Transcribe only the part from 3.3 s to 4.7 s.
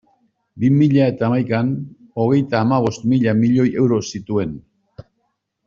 milioi euro zituen.